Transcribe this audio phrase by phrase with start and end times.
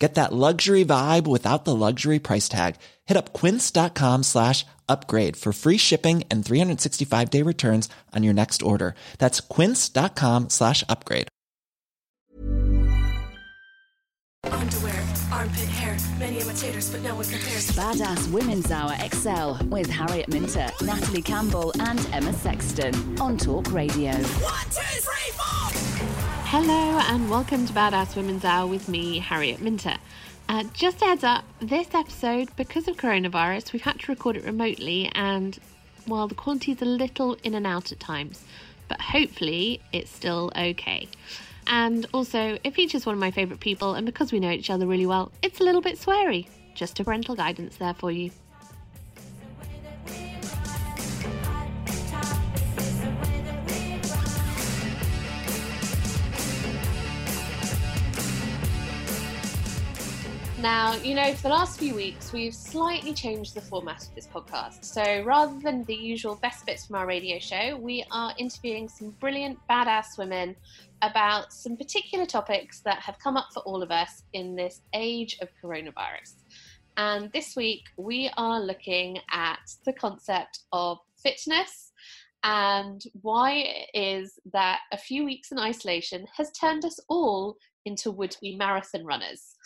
[0.00, 2.76] Get that luxury vibe without the luxury price tag.
[3.04, 8.62] Hit up quince.com slash upgrade for free shipping and 365 day returns on your next
[8.62, 8.94] order.
[9.18, 11.28] That's quince.com slash upgrade.
[14.46, 17.70] Underwear, armpit hair, many imitators, but no one compares.
[17.72, 24.12] Badass Women's Hour XL with Harriet Minter, Natalie Campbell, and Emma Sexton on Talk Radio.
[24.12, 25.69] One, two, three, four.
[26.52, 29.94] Hello and welcome to Badass Women's Hour with me, Harriet Minter.
[30.48, 35.08] Uh, just heads up, this episode, because of coronavirus, we've had to record it remotely
[35.14, 35.60] and,
[36.08, 38.44] well, the quality's a little in and out at times,
[38.88, 41.06] but hopefully it's still okay.
[41.68, 44.88] And also, it features one of my favourite people, and because we know each other
[44.88, 46.48] really well, it's a little bit sweary.
[46.74, 48.32] Just a parental guidance there for you.
[60.60, 64.26] Now, you know, for the last few weeks, we've slightly changed the format of this
[64.26, 64.84] podcast.
[64.84, 69.12] So rather than the usual best bits from our radio show, we are interviewing some
[69.20, 70.54] brilliant, badass women
[71.00, 75.38] about some particular topics that have come up for all of us in this age
[75.40, 76.34] of coronavirus.
[76.98, 81.92] And this week, we are looking at the concept of fitness
[82.42, 87.56] and why it is that a few weeks in isolation has turned us all
[87.86, 89.56] into would be marathon runners.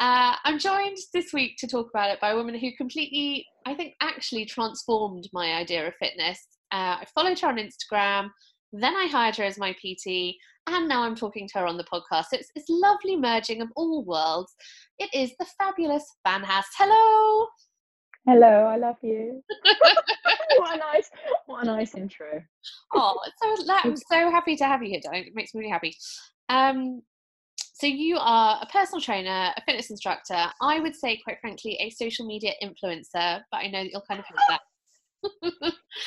[0.00, 3.74] Uh, I'm joined this week to talk about it by a woman who completely, I
[3.74, 6.38] think, actually transformed my idea of fitness.
[6.72, 8.30] Uh, I followed her on Instagram,
[8.72, 10.34] then I hired her as my PT,
[10.66, 12.26] and now I'm talking to her on the podcast.
[12.30, 14.52] So it's this lovely merging of all worlds.
[14.98, 16.70] It is the fabulous Van Haast.
[16.76, 17.46] Hello.
[18.26, 19.42] Hello, I love you.
[20.56, 21.10] what a nice,
[21.46, 22.42] what a nice intro.
[22.94, 25.94] Oh, so I'm so happy to have you here, Don't It makes me really happy.
[26.48, 27.02] Um,
[27.76, 30.46] so you are a personal trainer, a fitness instructor.
[30.62, 34.20] I would say, quite frankly, a social media influencer, but I know that you'll kind
[34.20, 34.60] of hate that.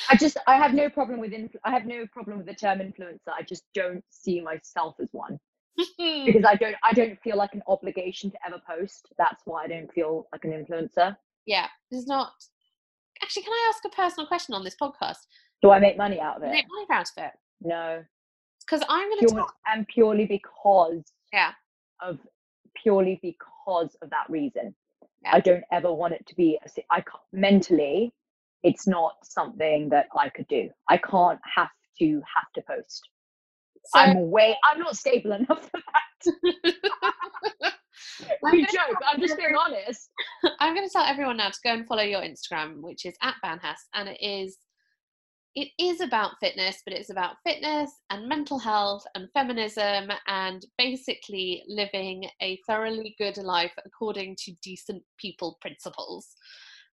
[0.09, 2.79] I just, I have no problem with, influ- I have no problem with the term
[2.79, 3.29] influencer.
[3.37, 5.39] I just don't see myself as one
[5.97, 9.07] because I don't, I don't feel like an obligation to ever post.
[9.17, 11.17] That's why I don't feel like an influencer.
[11.45, 12.31] yeah, there's not.
[13.23, 15.17] Actually, can I ask a personal question on this podcast?
[15.63, 16.51] Do I make money out of it?
[16.51, 18.03] Make money out of it No,
[18.65, 19.55] because I'm going to pure, talk.
[19.73, 21.01] and purely because
[21.33, 21.51] Yeah.
[22.01, 22.19] of
[22.75, 24.75] purely because of that reason.
[25.23, 25.31] Yeah.
[25.35, 26.59] I don't ever want it to be.
[26.63, 28.13] a I can't, mentally,
[28.63, 30.69] it's not something that I could do.
[30.89, 32.05] I can't have to
[32.35, 33.09] have to post.
[33.85, 34.55] So, I'm way.
[34.69, 37.73] I'm not stable enough for that.
[38.43, 38.97] Gonna joke.
[39.05, 40.09] I'm just being honest.
[40.59, 43.35] I'm going to tell everyone now to go and follow your Instagram, which is at
[43.43, 44.57] Banhas, and it is
[45.57, 51.63] it is about fitness, but it's about fitness and mental health and feminism and basically
[51.67, 56.27] living a thoroughly good life according to decent people principles.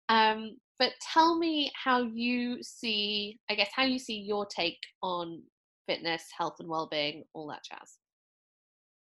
[0.09, 5.43] Um, but tell me how you see, I guess, how you see your take on
[5.89, 7.99] fitness, health, and well-being, all that jazz.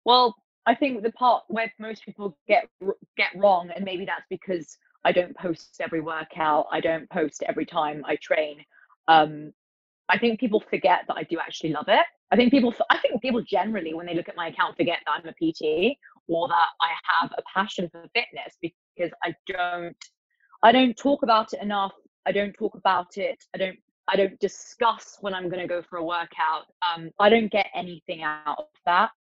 [0.04, 0.36] Well,
[0.66, 2.68] I think the part where most people get
[3.18, 7.68] get wrong, and maybe that's because I don't post every workout, I don't post every
[7.68, 8.66] time I train.
[9.08, 9.54] Um,
[10.10, 12.06] I think people forget that I do actually love it.
[12.32, 15.12] I think people, I think people generally, when they look at my account, forget that
[15.12, 15.98] I'm a PT
[16.28, 16.90] or that I
[17.20, 19.96] have a passion for fitness because I don't,
[20.64, 21.94] I don't talk about it enough.
[22.26, 23.44] I don't talk about it.
[23.54, 23.78] I don't,
[24.08, 26.66] I don't discuss when I'm going to go for a workout.
[26.82, 29.12] Um, I don't get anything out of that.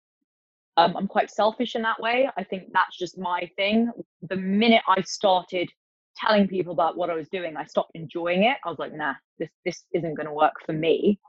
[0.75, 2.30] Um, I'm quite selfish in that way.
[2.35, 3.91] I think that's just my thing.
[4.30, 5.69] The minute I started
[6.18, 8.57] telling people about what I was doing, I stopped enjoying it.
[8.65, 11.19] I was like, nah, this this isn't going to work for me.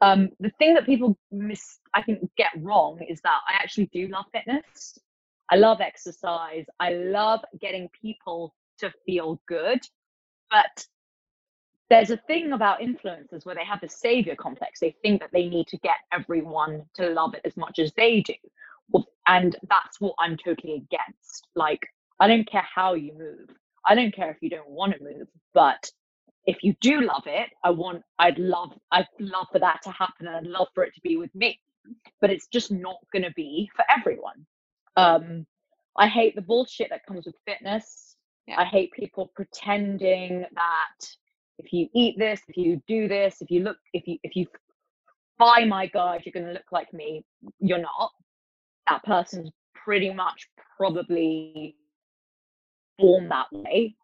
[0.00, 4.06] Um, the thing that people miss, I think, get wrong is that I actually do
[4.08, 4.98] love fitness.
[5.50, 6.66] I love exercise.
[6.78, 9.80] I love getting people to feel good,
[10.50, 10.86] but
[11.90, 14.78] there's a thing about influencers where they have the savior complex.
[14.78, 18.20] They think that they need to get everyone to love it as much as they
[18.20, 18.34] do.
[19.26, 21.48] And that's what I'm totally against.
[21.54, 21.80] Like,
[22.20, 23.48] I don't care how you move.
[23.86, 25.90] I don't care if you don't want to move, but
[26.46, 30.26] if you do love it, I want, I'd love, I'd love for that to happen
[30.26, 31.60] and I'd love for it to be with me.
[32.20, 34.46] But it's just not going to be for everyone.
[34.96, 35.46] Um,
[35.96, 38.16] I hate the bullshit that comes with fitness.
[38.46, 38.60] Yeah.
[38.60, 41.06] I hate people pretending that
[41.58, 44.46] if you eat this, if you do this, if you look, if you if you
[45.38, 47.24] buy my guide, you're going to look like me.
[47.58, 48.10] You're not.
[48.88, 51.76] That person's pretty much probably
[52.98, 53.94] born that way.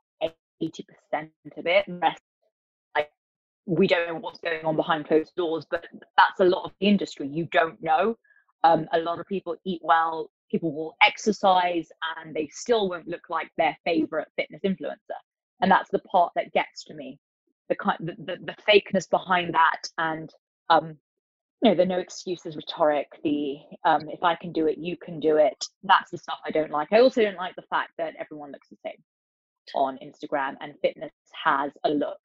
[0.60, 1.84] Eighty percent of it.
[1.88, 2.22] Rest,
[2.96, 3.10] like
[3.66, 5.86] we don't know what's going on behind closed doors, but
[6.16, 7.28] that's a lot of the industry.
[7.28, 8.16] You don't know.
[8.62, 10.30] Um, a lot of people eat well.
[10.50, 15.18] People will exercise, and they still won't look like their favorite fitness influencer.
[15.60, 17.18] And that's the part that gets to me
[17.68, 20.30] the, the, the fakeness behind that and
[20.70, 20.96] um
[21.62, 25.20] you know the no excuses rhetoric the um if i can do it you can
[25.20, 26.88] do it that's the stuff i don't like.
[26.92, 29.02] I also don't like the fact that everyone looks the same
[29.74, 31.12] on instagram and fitness
[31.44, 32.20] has a look.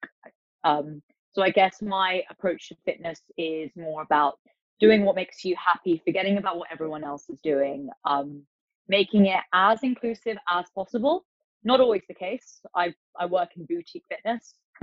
[0.64, 4.38] Um so i guess my approach to fitness is more about
[4.80, 8.42] doing what makes you happy forgetting about what everyone else is doing um
[8.88, 11.24] making it as inclusive as possible.
[11.64, 12.60] Not always the case.
[12.74, 14.54] I i work in boutique fitness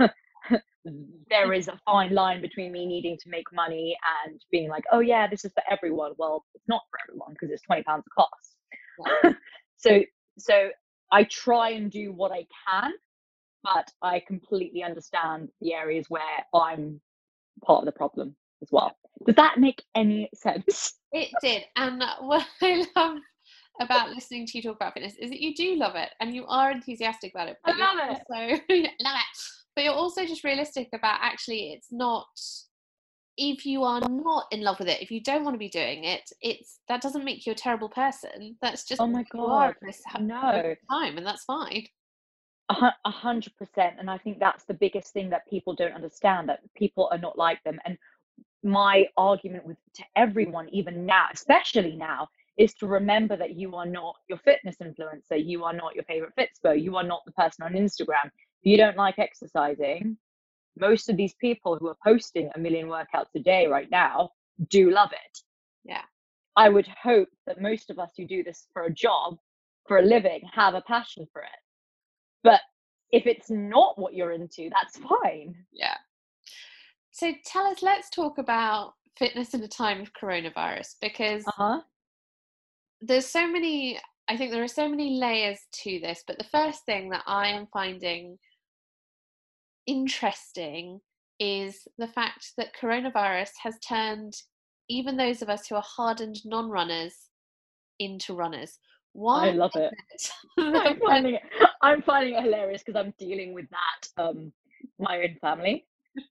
[1.30, 5.00] there is a fine line between me needing to make money and being like, oh
[5.00, 6.12] yeah, this is for everyone.
[6.18, 9.34] Well, it's not for everyone because it's twenty pounds a class.
[9.76, 10.00] so
[10.38, 10.70] so
[11.10, 12.92] I try and do what I can,
[13.62, 16.22] but I completely understand the areas where
[16.54, 17.00] I'm
[17.64, 18.96] part of the problem as well.
[19.26, 20.94] Does that make any sense?
[21.12, 21.64] It did.
[21.76, 23.18] And what I love
[23.80, 26.44] about listening to you talk about fitness is that you do love it and you
[26.46, 27.56] are enthusiastic about it.
[27.64, 28.22] I love it.
[28.28, 29.38] So love it
[29.78, 32.26] but you're also just realistic about actually it's not
[33.36, 36.02] if you are not in love with it if you don't want to be doing
[36.02, 38.56] it it's that doesn't make you a terrible person.
[38.60, 39.76] That's just oh my god
[40.18, 40.74] no.
[40.90, 41.86] time and that's fine.
[42.70, 46.58] A hundred percent and i think that's the biggest thing that people don't understand that
[46.74, 47.96] people are not like them and
[48.64, 52.26] my argument with to everyone even now especially now
[52.58, 56.32] is to remember that you are not your fitness influencer you are not your favorite
[56.36, 58.28] fitspo you are not the person on instagram
[58.62, 60.16] you don't like exercising,
[60.78, 64.30] most of these people who are posting a million workouts a day right now
[64.68, 65.38] do love it.
[65.84, 66.02] Yeah.
[66.56, 69.36] I would hope that most of us who do this for a job,
[69.86, 71.48] for a living, have a passion for it.
[72.42, 72.60] But
[73.10, 75.54] if it's not what you're into, that's fine.
[75.72, 75.96] Yeah.
[77.10, 81.80] So tell us, let's talk about fitness in a time of coronavirus because uh-huh.
[83.00, 86.22] there's so many, I think there are so many layers to this.
[86.26, 88.38] But the first thing that I am finding
[89.88, 91.00] interesting
[91.40, 94.34] is the fact that coronavirus has turned
[94.88, 97.14] even those of us who are hardened non-runners
[97.98, 98.78] into runners.
[99.12, 99.48] Why?
[99.48, 99.92] I love it.
[100.14, 100.30] it?
[100.58, 101.42] I'm finding it.
[101.82, 104.52] I'm finding it hilarious because I'm dealing with that um
[104.98, 105.86] my own family.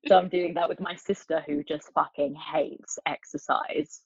[0.07, 4.01] So I'm doing that with my sister who just fucking hates exercise.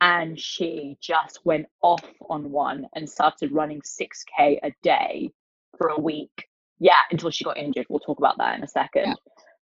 [0.00, 5.30] And she just went off on one and started running 6k a day
[5.78, 6.46] for a week
[6.78, 7.86] yeah, until she got injured.
[7.88, 9.08] We'll talk about that in a second.
[9.08, 9.14] Yeah.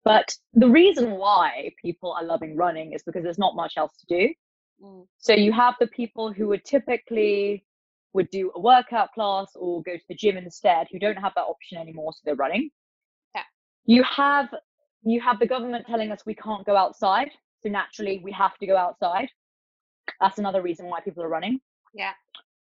[0.06, 4.06] But the reason why people are loving running is because there's not much else to
[4.20, 4.34] do.
[4.84, 5.06] Mm.
[5.18, 7.66] So you have the people who would typically
[8.14, 11.44] would do a workout class or go to the gym instead who don't have that
[11.44, 12.70] option anymore so they're running.
[13.36, 13.44] Yeah.
[13.86, 14.50] You have
[15.04, 17.30] you have the government telling us we can't go outside,
[17.62, 19.30] so naturally we have to go outside.
[20.20, 21.60] That's another reason why people are running.
[21.94, 22.12] Yeah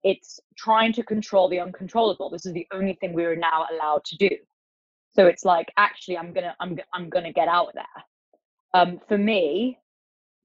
[0.05, 2.31] it's trying to control the uncontrollable.
[2.31, 4.31] This is the only thing we are now allowed to do.
[5.15, 7.85] So it's like actually i'm gonna i'm, I'm gonna get out there.
[8.75, 9.79] Um, for me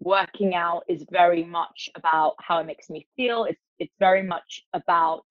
[0.01, 3.44] working out is very much about how it makes me feel.
[3.44, 5.25] It's it's very much about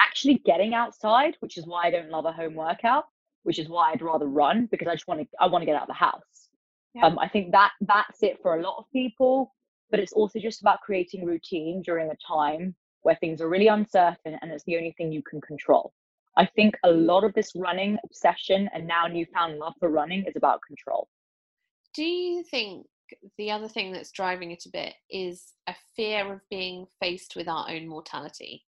[0.00, 3.04] actually getting outside which is why i don't love a home workout
[3.42, 5.74] which is why i'd rather run because i just want to i want to get
[5.74, 6.48] out of the house.
[6.94, 7.06] Yeah.
[7.06, 9.54] um, i think that that's it for a lot of people
[9.90, 12.74] but it's also just about creating routine during a time
[13.08, 15.94] where things are really uncertain and it's the only thing you can control.
[16.36, 20.36] I think a lot of this running obsession and now newfound love for running is
[20.36, 21.08] about control.
[21.94, 22.86] Do you think
[23.38, 27.48] the other thing that's driving it a bit is a fear of being faced with
[27.48, 28.66] our own mortality?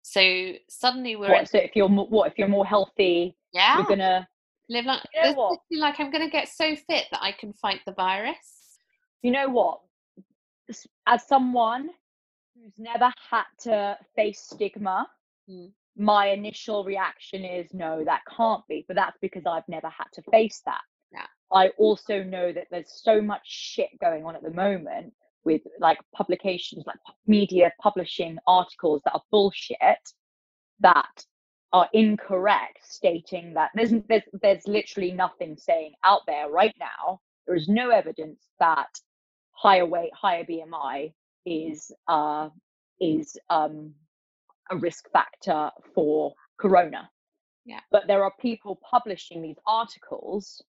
[0.00, 1.28] So suddenly we're.
[1.28, 3.36] What, so if you're more, what if you're more healthy?
[3.52, 3.76] Yeah.
[3.76, 4.26] You're gonna
[4.70, 5.02] live like.
[5.14, 5.58] You know what?
[5.70, 8.78] Like I'm gonna get so fit that I can fight the virus.
[9.20, 9.80] You know what?
[11.06, 11.90] As someone
[12.64, 15.06] who's never had to face stigma,
[15.48, 15.70] mm.
[15.96, 18.84] my initial reaction is no, that can't be.
[18.88, 20.80] But that's because I've never had to face that.
[21.12, 21.26] Yeah.
[21.52, 25.12] I also know that there's so much shit going on at the moment
[25.44, 29.98] with like publications, like media publishing articles that are bullshit
[30.80, 31.24] that
[31.72, 37.20] are incorrect, stating that there's there's there's literally nothing saying out there right now.
[37.46, 38.88] There is no evidence that
[39.52, 41.12] higher weight, higher BMI
[41.46, 42.48] is uh
[43.00, 43.94] is um
[44.70, 47.10] a risk factor for corona.
[47.64, 47.80] Yeah.
[47.90, 50.62] But there are people publishing these articles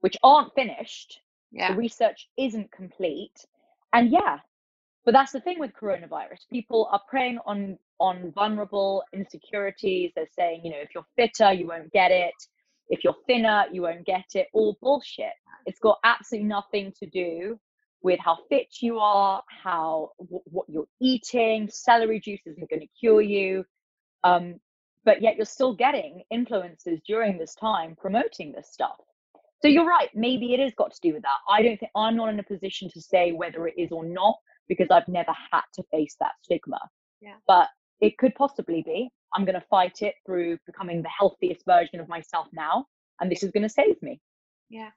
[0.00, 1.20] which aren't finished.
[1.52, 1.72] Yeah.
[1.72, 3.44] The research isn't complete.
[3.92, 4.38] And yeah,
[5.04, 6.48] but that's the thing with coronavirus.
[6.50, 10.12] People are preying on on vulnerable insecurities.
[10.14, 12.34] They're saying, you know, if you're fitter, you won't get it.
[12.88, 14.48] If you're thinner, you won't get it.
[14.52, 15.32] All bullshit.
[15.66, 17.58] It's got absolutely nothing to do
[18.02, 21.68] with how fit you are, how w- what you're eating.
[21.70, 23.64] Celery juice isn't going to cure you.
[24.24, 24.56] Um,
[25.04, 28.96] but yet you're still getting influencers during this time promoting this stuff.
[29.62, 30.08] So you're right.
[30.14, 31.36] Maybe it has got to do with that.
[31.48, 34.36] I don't think I'm not in a position to say whether it is or not
[34.68, 36.78] because I've never had to face that stigma.
[37.20, 37.34] Yeah.
[37.46, 37.68] But
[38.00, 39.10] it could possibly be.
[39.34, 42.86] I'm going to fight it through becoming the healthiest version of myself now,
[43.20, 44.20] and this is going to save me.
[44.70, 44.90] Yeah.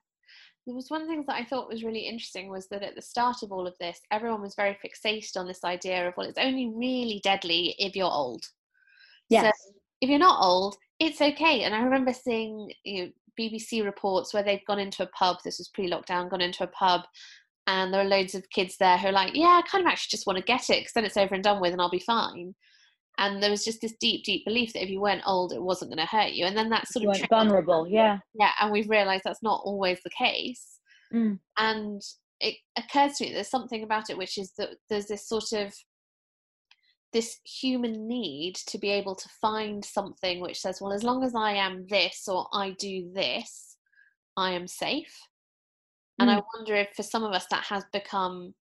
[0.66, 2.94] There was one of the things that I thought was really interesting was that at
[2.94, 6.26] the start of all of this, everyone was very fixated on this idea of, well,
[6.26, 8.44] it's only really deadly if you're old.
[9.28, 9.44] Yes.
[9.44, 11.62] So if you're not old, it's okay.
[11.62, 15.58] And I remember seeing you know, BBC reports where they've gone into a pub, this
[15.58, 17.02] was pre lockdown, gone into a pub,
[17.66, 20.10] and there are loads of kids there who are like, yeah, I kind of actually
[20.10, 21.98] just want to get it because then it's over and done with and I'll be
[21.98, 22.54] fine.
[23.18, 25.90] And there was just this deep, deep belief that if you weren't old, it wasn't
[25.90, 26.46] going to hurt you.
[26.46, 27.86] And then that sort you of vulnerable.
[27.86, 28.18] Yeah.
[28.34, 30.74] yeah and we've realized that's not always the case
[31.14, 31.38] Mm.
[31.58, 32.02] and
[32.40, 35.72] it occurs to me there's something about it which is that there's this sort of
[37.12, 41.34] this human need to be able to find something which says well as long as
[41.36, 43.76] i am this or i do this
[44.36, 45.16] i am safe
[46.18, 48.52] and i wonder if for some of us that has become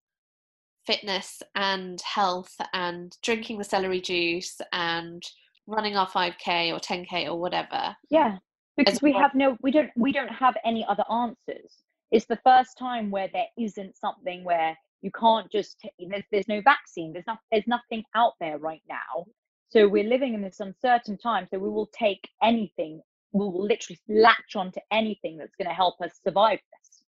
[0.85, 5.23] fitness and health and drinking the celery juice and
[5.67, 8.37] running our 5k or 10k or whatever Yeah.
[8.75, 11.77] Because we well- have no, we don't, we don't have any other answers.
[12.11, 15.77] It's the first time where there isn't something where you can't just.
[15.99, 17.11] There's, there's no vaccine.
[17.11, 17.39] There's not.
[17.51, 19.25] There's nothing out there right now.
[19.69, 21.47] So we're living in this uncertain time.
[21.51, 23.01] So we will take anything.
[23.31, 27.03] We will literally latch onto anything that's going to help us survive this.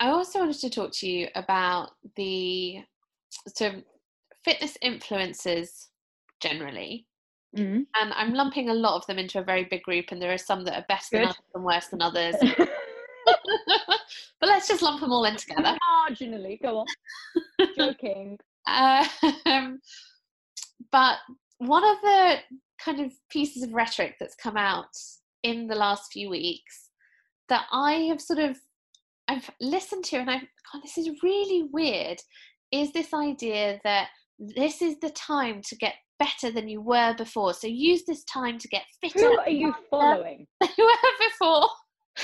[0.00, 2.78] I also wanted to talk to you about the
[3.54, 3.82] sort of
[4.44, 5.88] fitness influencers
[6.40, 7.06] generally.
[7.56, 7.82] Mm-hmm.
[8.00, 10.38] And I'm lumping a lot of them into a very big group, and there are
[10.38, 12.34] some that are better than others and worse than others.
[14.40, 15.76] but let's just lump them all in together.
[16.08, 16.86] Marginally, go on.
[17.76, 18.38] Joking.
[18.66, 19.80] Um,
[20.92, 21.18] but
[21.58, 22.36] one of the
[22.78, 24.90] kind of pieces of rhetoric that's come out
[25.42, 26.90] in the last few weeks
[27.48, 28.58] that I have sort of
[29.28, 30.40] I've listened to and I've
[30.72, 32.18] God, this is really weird,
[32.72, 37.54] is this idea that this is the time to get better than you were before.
[37.54, 40.46] So use this time to get fitter Who are you following?
[40.78, 41.68] you were before.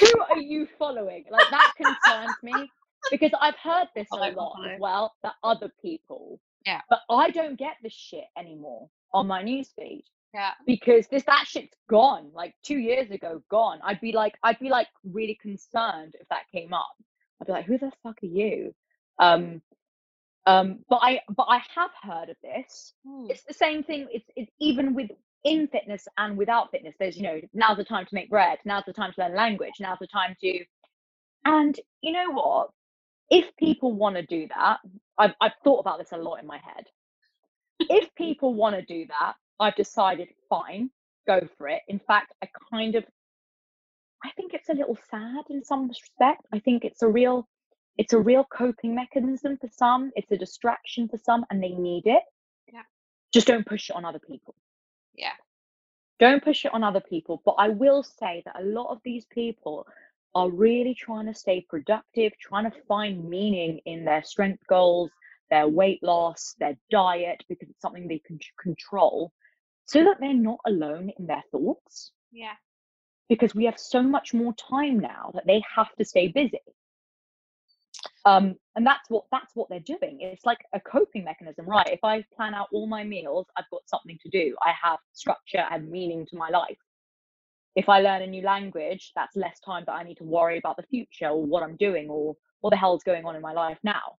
[0.00, 1.24] Who are you following?
[1.30, 2.68] Like that concerns me
[3.10, 5.12] because I've heard this a oh, lot as well.
[5.22, 6.40] That other people.
[6.64, 6.80] Yeah.
[6.88, 10.52] But I don't get this shit anymore on my newsfeed Yeah.
[10.66, 12.30] because this that shit's gone.
[12.34, 13.80] Like two years ago, gone.
[13.84, 16.92] I'd be like, I'd be like really concerned if that came up.
[17.40, 18.74] I'd be like, who the fuck are you?
[19.18, 19.60] Um,
[20.46, 22.94] um, but I but I have heard of this.
[23.06, 23.26] Hmm.
[23.30, 24.08] It's the same thing.
[24.10, 25.10] It's it's even with
[25.44, 26.94] in fitness and without fitness.
[26.98, 28.58] There's you know now's the time to make bread.
[28.64, 29.74] Now's the time to learn language.
[29.80, 30.64] Now's the time to.
[31.44, 32.70] And you know what?
[33.30, 34.78] If people want to do that,
[35.18, 36.86] I've I've thought about this a lot in my head.
[37.88, 40.90] If people want to do that, I've decided fine,
[41.26, 41.82] go for it.
[41.88, 43.04] In fact, I kind of
[44.24, 46.42] I think it's a little sad in some respect.
[46.52, 47.48] I think it's a real
[47.96, 50.10] it's a real coping mechanism for some.
[50.16, 52.22] It's a distraction for some and they need it.
[52.72, 52.82] Yeah.
[53.32, 54.54] Just don't push it on other people.
[55.14, 55.36] Yeah.
[56.18, 57.42] Don't push it on other people.
[57.44, 59.86] But I will say that a lot of these people
[60.34, 65.10] are really trying to stay productive, trying to find meaning in their strength goals,
[65.50, 69.32] their weight loss, their diet, because it's something they can control,
[69.86, 72.12] so that they're not alone in their thoughts.
[72.32, 72.54] Yeah.
[73.28, 76.60] because we have so much more time now that they have to stay busy.
[78.24, 80.18] Um and that's what that's what they're doing.
[80.20, 81.66] It's like a coping mechanism.
[81.66, 84.56] Right if i plan out all my meals i've got something to do.
[84.62, 86.78] I have structure and meaning to my life.
[87.76, 90.76] If i learn a new language that's less time that i need to worry about
[90.76, 93.78] the future or what i'm doing or what the hell's going on in my life
[93.84, 94.16] now.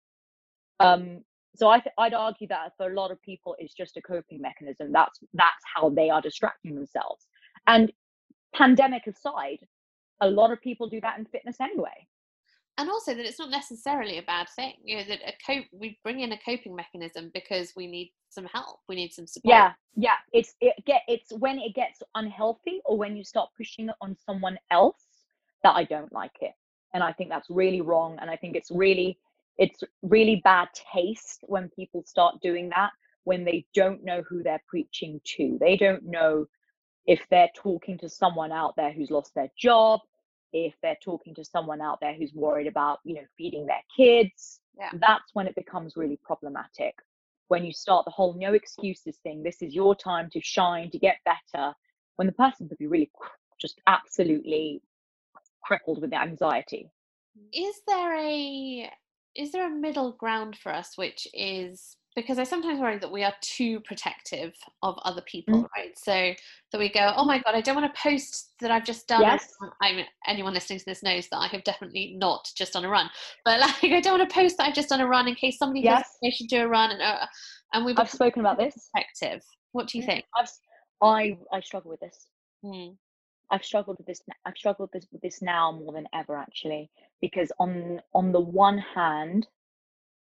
[0.81, 1.23] Um
[1.54, 4.40] so I th- I'd argue that for a lot of people, it's just a coping
[4.40, 4.92] mechanism.
[4.92, 7.26] That's that's how they are distracting themselves.
[7.66, 7.92] And
[8.54, 9.59] pandemic aside,
[10.21, 12.06] a lot of people do that in fitness anyway.
[12.78, 15.99] and also that it's not necessarily a bad thing you know that a cope we
[16.02, 19.73] bring in a coping mechanism because we need some help we need some support Yeah,
[19.97, 20.18] yeah.
[20.32, 24.16] It's it get it's when it gets unhealthy or when you start pushing it on
[24.25, 25.04] someone else
[25.62, 26.52] that I don't like it.
[26.94, 28.18] And I think that's really wrong.
[28.21, 29.18] And I think it's really
[29.59, 32.90] it's really bad taste when people start doing that
[33.25, 35.56] when they don't know who they're preaching to.
[35.61, 36.47] They don't know
[37.06, 40.00] if they're talking to someone out there who's lost their job,
[40.52, 44.61] if they're talking to someone out there who's worried about, you know, feeding their kids.
[44.78, 44.90] Yeah.
[44.94, 46.94] That's when it becomes really problematic.
[47.49, 50.99] When you start the whole no excuses thing, this is your time to shine, to
[50.99, 51.75] get better,
[52.16, 53.11] when the person could be really
[53.61, 54.82] just absolutely
[55.62, 56.90] crippled with anxiety.
[57.52, 58.90] is there a
[59.37, 63.25] is there a middle ground for us which is because I sometimes worry that we
[63.25, 65.69] are too protective of other people, Mm.
[65.75, 65.99] right?
[65.99, 66.35] So
[66.71, 69.23] that we go, oh my god, I don't want to post that I've just done.
[69.23, 69.49] Yes.
[69.81, 72.89] I mean, anyone listening to this knows that I have definitely not just done a
[72.91, 73.09] run,
[73.47, 75.57] but like I don't want to post that I've just done a run in case
[75.57, 76.07] somebody Yes.
[76.23, 77.25] they should do a run, and uh,
[77.73, 78.75] and we I've spoken about this.
[78.95, 79.43] protective.
[79.73, 80.27] What do you think?
[80.39, 80.51] I've
[81.03, 82.27] I I struggle with this.
[82.62, 82.89] Hmm.
[83.52, 84.23] I've struggled with this.
[84.47, 86.90] I've struggled with this, with this now more than ever, actually,
[87.21, 89.47] because on on the one hand,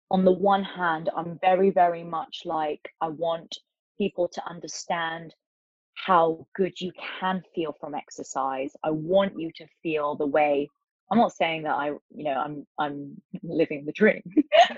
[0.10, 3.60] on the one hand, I'm very very much like I want
[4.00, 5.36] people to understand
[5.94, 8.74] how good you can feel from exercise.
[8.84, 10.68] I want you to feel the way.
[11.12, 14.24] I'm not saying that I, you know, I'm I'm living the dream,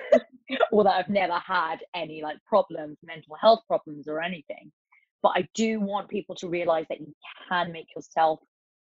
[0.73, 4.71] or that I've never had any like problems, mental health problems, or anything
[5.23, 7.13] but I do want people to realize that you
[7.49, 8.41] can make yourself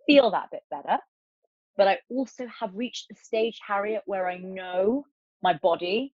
[0.07, 0.99] feel that bit better.
[1.77, 5.05] But I also have reached the stage, Harriet, where I know
[5.43, 6.15] my body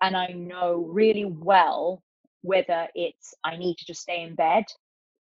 [0.00, 2.02] and I know really well
[2.42, 4.64] whether it's I need to just stay in bed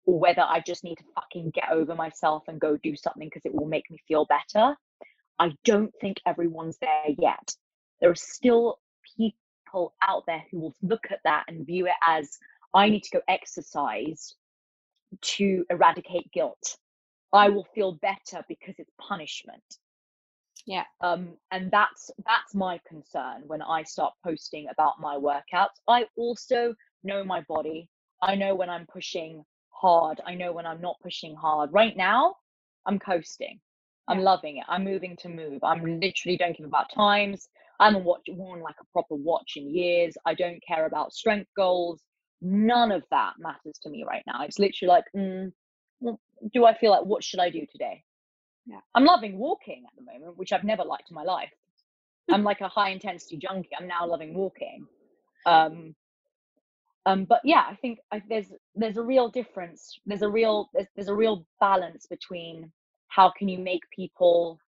[0.07, 3.45] or whether I just need to fucking get over myself and go do something because
[3.45, 4.77] it will make me feel better.
[5.41, 7.55] I don't think everyone's there yet.
[8.01, 8.79] There are still
[9.17, 12.39] people out there who will look at that and view it as
[12.75, 14.35] I need to go exercise
[15.23, 16.77] to eradicate guilt.
[17.33, 19.62] I will feel better because it's punishment.
[20.66, 20.85] Yeah.
[21.01, 25.79] Um, and that's that's my concern when I start posting about my workouts.
[25.88, 27.88] I also know my body.
[28.23, 30.21] I know when I'm pushing hard.
[30.27, 31.73] I know when I'm not pushing hard.
[31.73, 32.37] Right now,
[32.87, 33.61] I'm coasting.
[34.09, 34.25] I'm Yeah.
[34.25, 34.64] loving it.
[34.68, 35.64] I'm moving to move.
[35.64, 37.49] I'm literally don't give about times.
[37.81, 40.16] I haven't watch, worn like a proper watch in years.
[40.27, 42.03] I don't care about strength goals.
[42.42, 44.44] None of that matters to me right now.
[44.44, 45.53] It's literally like, mm,
[46.53, 48.03] do I feel like what should I do today?
[48.66, 48.81] Yeah.
[48.94, 51.50] I'm loving walking at the moment, which I've never liked in my life.
[52.31, 53.70] I'm like a high intensity junkie.
[53.79, 54.87] I'm now loving walking.
[55.46, 55.94] Um,
[57.07, 59.98] um, but yeah, I think I, there's there's a real difference.
[60.07, 62.70] There's a real there's, there's a real balance between
[63.09, 64.61] how can you make people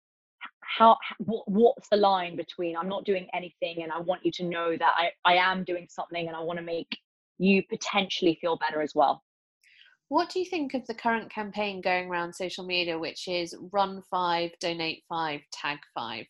[0.61, 4.43] how what, what's the line between I'm not doing anything and I want you to
[4.43, 6.97] know that I, I am doing something and I want to make
[7.41, 9.23] you potentially feel better as well.
[10.09, 14.03] What do you think of the current campaign going around social media, which is run
[14.11, 16.25] five, donate five, tag five?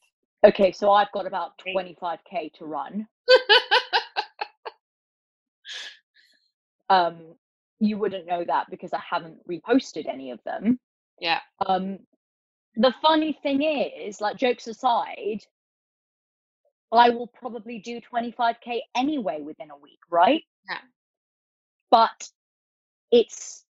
[0.45, 3.07] Okay, so I've got about 25k to run.
[6.91, 7.35] Um,
[7.79, 10.77] you wouldn't know that because I haven't reposted any of them.
[11.21, 11.39] Yeah.
[11.65, 11.99] Um,
[12.75, 15.39] the funny thing is, like jokes aside,
[16.91, 20.43] I will probably do 25k anyway within a week, right?
[20.69, 20.79] Yeah.
[21.91, 22.29] But
[23.11, 23.65] it's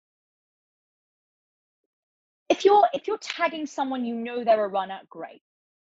[2.48, 5.42] if you're if you're tagging someone you know they're a runner, great.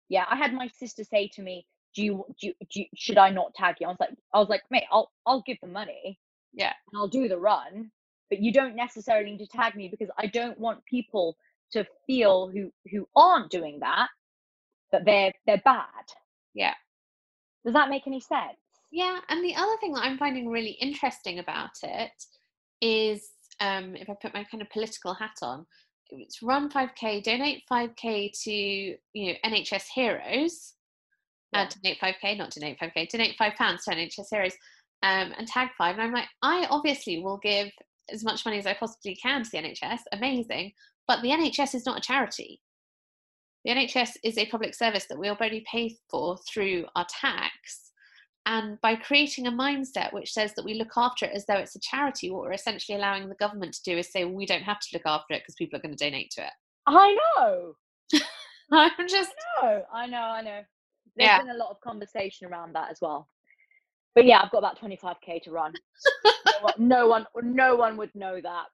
[0.09, 3.17] Yeah, I had my sister say to me, "Do you do, you, do you, should
[3.17, 5.67] I not tag you?" I was like, I was like, mate, I'll I'll give the
[5.67, 6.19] money
[6.53, 6.73] Yeah.
[6.91, 7.91] and I'll do the run,
[8.29, 11.37] but you don't necessarily need to tag me because I don't want people
[11.73, 14.09] to feel who who aren't doing that
[14.91, 16.05] that they're they're bad.
[16.53, 16.75] Yeah.
[17.65, 18.57] Does that make any sense?
[18.91, 22.11] Yeah, and the other thing that I'm finding really interesting about it
[22.81, 25.65] is um, if I put my kind of political hat on,
[26.09, 30.73] it's run 5k, donate 5k to you know NHS heroes,
[31.53, 31.63] Yeah.
[31.63, 34.53] uh, donate 5k, not donate 5k, donate five pounds to NHS heroes,
[35.03, 35.95] um, and tag five.
[35.95, 37.69] And I'm like, I obviously will give
[38.09, 40.71] as much money as I possibly can to the NHS, amazing,
[41.07, 42.61] but the NHS is not a charity.
[43.65, 47.91] The NHS is a public service that we already pay for through our tax.
[48.47, 51.75] And by creating a mindset which says that we look after it as though it's
[51.75, 54.63] a charity, what we're essentially allowing the government to do is say, well, we don't
[54.63, 56.53] have to look after it because people are going to donate to it.
[56.87, 57.73] I know.
[58.71, 59.31] I'm just,
[59.61, 60.61] No, I know, I know.
[61.17, 61.39] There's Yeah.
[61.39, 63.27] been a lot of conversation around that as well.
[64.15, 65.73] But yeah, I've got about 25k to run.
[66.55, 68.65] no, one, no one, no one would know that.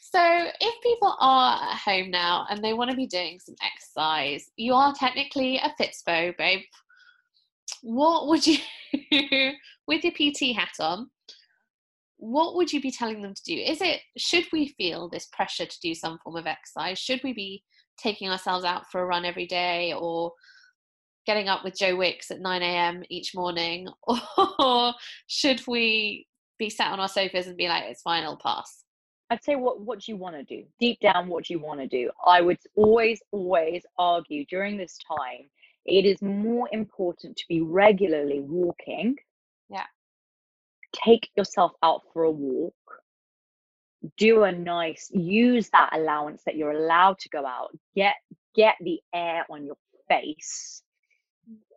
[0.00, 0.20] So,
[0.60, 4.72] if people are at home now and they want to be doing some exercise, you
[4.72, 6.60] are technically a Fitspo, babe.
[7.82, 8.58] What would you,
[9.86, 11.10] with your PT hat on,
[12.16, 13.54] what would you be telling them to do?
[13.54, 16.98] Is it, should we feel this pressure to do some form of exercise?
[16.98, 17.62] Should we be
[17.98, 20.32] taking ourselves out for a run every day or
[21.26, 23.02] getting up with Joe Wicks at 9 a.m.
[23.10, 23.88] each morning?
[24.58, 24.94] Or
[25.26, 26.26] should we
[26.58, 28.84] be sat on our sofas and be like, it's fine, I'll pass?
[29.30, 30.64] I'd say what what do you want to do?
[30.78, 32.10] Deep down, what do you want to do?
[32.26, 35.48] I would always, always argue during this time,
[35.84, 39.16] it is more important to be regularly walking.
[39.70, 39.86] Yeah.
[40.92, 42.74] Take yourself out for a walk.
[44.18, 47.76] Do a nice use that allowance that you're allowed to go out.
[47.96, 48.14] Get
[48.54, 49.76] get the air on your
[50.08, 50.82] face.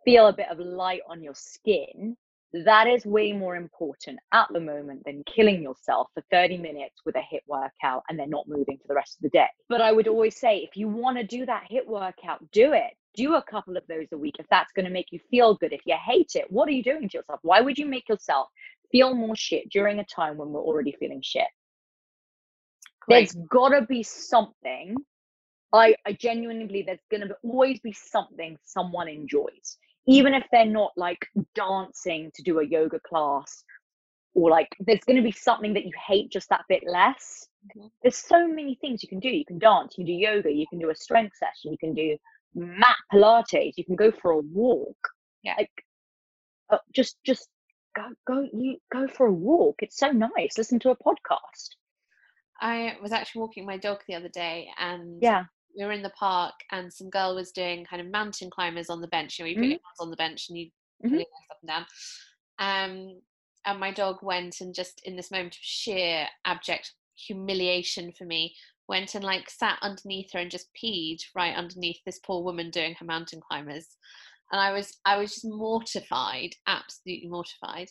[0.04, 2.16] Feel a bit of light on your skin
[2.52, 7.14] that is way more important at the moment than killing yourself for 30 minutes with
[7.16, 9.48] a HIIT workout and then not moving for the rest of the day.
[9.68, 12.92] But I would always say if you want to do that HIIT workout, do it.
[13.16, 15.72] Do a couple of those a week if that's going to make you feel good.
[15.72, 17.40] If you hate it, what are you doing to yourself?
[17.42, 18.48] Why would you make yourself
[18.92, 21.48] feel more shit during a time when we're already feeling shit?
[23.00, 23.32] Great.
[23.32, 24.96] There's got to be something.
[25.72, 30.64] I, I genuinely believe there's going to always be something someone enjoys even if they're
[30.64, 33.62] not like dancing to do a yoga class
[34.34, 37.86] or like there's going to be something that you hate just that bit less mm-hmm.
[38.02, 40.66] there's so many things you can do you can dance you can do yoga you
[40.68, 42.16] can do a strength session you can do
[42.58, 44.96] mat pilates you can go for a walk
[45.42, 45.70] yeah like
[46.70, 47.48] uh, just just
[47.96, 51.70] go go you go for a walk it's so nice listen to a podcast
[52.60, 55.44] i was actually walking my dog the other day and yeah
[55.78, 59.00] we were in the park and some girl was doing kind of mountain climbers on
[59.00, 59.38] the bench.
[59.38, 59.70] You know, you put mm-hmm.
[59.70, 61.08] your hands on the bench and you mm-hmm.
[61.08, 61.86] put your legs up and down.
[62.58, 63.20] Um,
[63.64, 68.54] and my dog went and just in this moment of sheer abject humiliation for me,
[68.88, 72.94] went and like sat underneath her and just peed right underneath this poor woman doing
[72.98, 73.86] her mountain climbers.
[74.50, 77.88] And I was I was just mortified, absolutely mortified.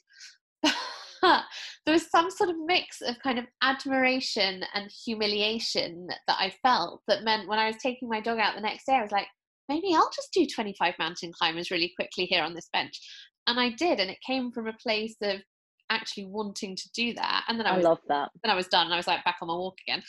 [1.21, 7.01] there was some sort of mix of kind of admiration and humiliation that I felt
[7.07, 9.27] that meant when I was taking my dog out the next day, I was like,
[9.69, 12.99] maybe I'll just do 25 mountain climbers really quickly here on this bench.
[13.47, 15.41] And I did, and it came from a place of
[15.89, 17.45] actually wanting to do that.
[17.47, 18.29] And then I, I love that.
[18.43, 20.03] Then I was done, and I was like back on my walk again.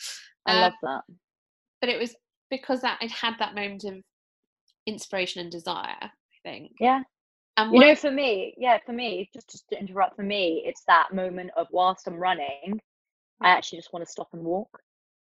[0.49, 1.15] I um, love that.
[1.81, 2.15] But it was
[2.49, 3.95] because that I'd had that moment of
[4.85, 5.95] inspiration and desire.
[6.01, 6.09] I
[6.43, 6.71] think.
[6.79, 7.01] Yeah,
[7.59, 10.83] and you know, for me, yeah, for me, just, just to interrupt, for me, it's
[10.87, 12.79] that moment of whilst I'm running,
[13.41, 13.49] I mm.
[13.49, 14.69] actually just want to stop and walk.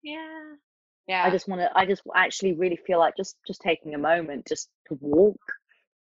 [0.04, 0.54] Yeah.
[1.08, 1.24] Yeah.
[1.26, 4.46] I just want to, I just actually really feel like just, just taking a moment
[4.48, 5.42] just to walk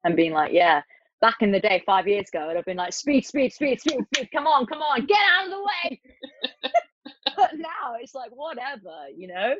[0.03, 0.83] and being like, yeah,
[1.21, 4.01] back in the day, five years ago, I'd have been like, speed, speed, speed, speed,
[4.13, 6.01] speed, come on, come on, get out of the way.
[7.37, 9.55] but now it's like, whatever, you know?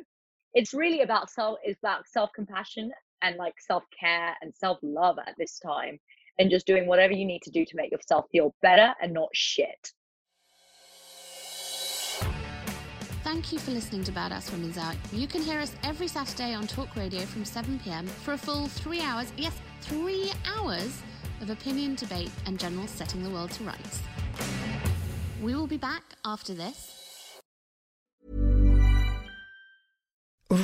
[0.53, 5.17] It's really about self, it's about self compassion and like self care and self love
[5.19, 5.99] at this time
[6.39, 9.29] and just doing whatever you need to do to make yourself feel better and not
[9.33, 9.91] shit.
[13.23, 14.93] Thank you for listening to Badass Women's Hour.
[15.11, 18.67] You can hear us every Saturday on Talk Radio from 7 pm for a full
[18.67, 21.01] three hours, yes, three hours
[21.41, 24.01] of opinion, debate, and general setting the world to rights.
[25.41, 27.04] We will be back after this.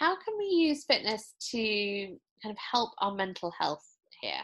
[0.00, 1.58] How can we use fitness to
[2.42, 3.84] kind of help our mental health
[4.22, 4.40] here?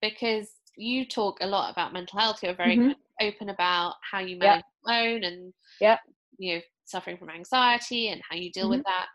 [0.00, 2.44] Because you talk a lot about mental health.
[2.44, 2.94] You're very Mhm.
[3.20, 6.00] open about how you manage your own and Yep.
[6.38, 8.84] you know suffering from anxiety and how you deal with Mhm.
[8.84, 9.08] that.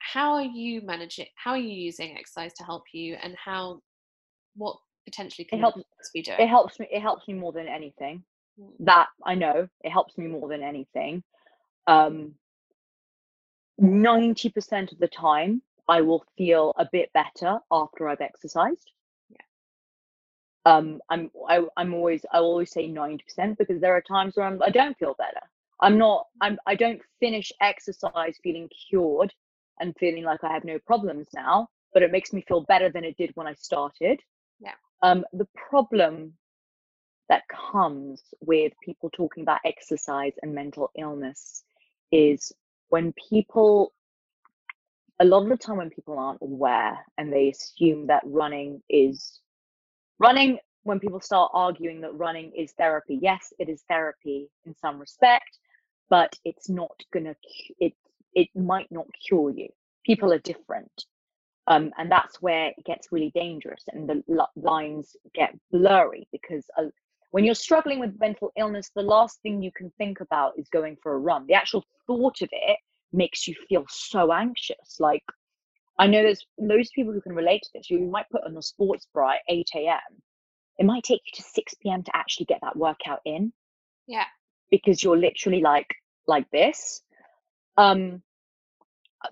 [0.00, 1.28] How are you managing?
[1.36, 3.80] How are you using exercise to help you, and how
[4.56, 6.38] what potentially can helps- help be doing?
[6.40, 8.22] it helps me it helps me more than anything
[8.58, 8.76] Mm.
[8.80, 11.22] that i know it helps me more than anything
[11.88, 12.38] um
[13.80, 18.92] 90% of the time i will feel a bit better after i've exercised
[19.30, 19.38] Yeah.
[20.66, 24.62] um i'm I, i'm always i always say 90% because there are times where I'm,
[24.62, 25.40] i don't feel better
[25.80, 29.32] i'm not i'm i don't finish exercise feeling cured
[29.80, 33.04] and feeling like i have no problems now but it makes me feel better than
[33.04, 34.20] it did when i started
[34.60, 34.74] Yeah.
[35.02, 36.34] um the problem
[37.28, 41.64] that comes with people talking about exercise and mental illness
[42.12, 42.52] is
[42.94, 43.92] when people
[45.20, 49.40] a lot of the time when people aren't aware and they assume that running is
[50.20, 54.98] running when people start arguing that running is therapy yes it is therapy in some
[55.00, 55.58] respect
[56.08, 57.34] but it's not gonna
[57.80, 57.94] it
[58.34, 59.68] it might not cure you.
[60.04, 61.04] People are different
[61.66, 64.22] um, and that's where it gets really dangerous and the
[64.54, 66.84] lines get blurry because uh,
[67.34, 70.96] when you're struggling with mental illness the last thing you can think about is going
[71.02, 71.44] for a run.
[71.48, 72.78] The actual thought of it
[73.12, 75.00] makes you feel so anxious.
[75.00, 75.24] Like
[75.98, 77.90] i know there's loads of people who can relate to this.
[77.90, 80.22] You might put on a sports bra at 8 a.m
[80.78, 83.52] it might take you to 6 p.m to actually get that workout in.
[84.06, 84.26] Yeah.
[84.70, 85.90] because you're literally like
[86.28, 87.02] like this.
[87.76, 88.22] Um